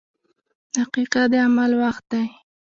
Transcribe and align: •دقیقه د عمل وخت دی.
•دقیقه 0.75 1.23
د 1.31 1.33
عمل 1.45 1.71
وخت 1.83 2.03
دی. 2.11 2.25